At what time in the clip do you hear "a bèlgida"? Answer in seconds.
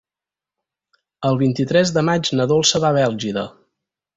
2.95-3.45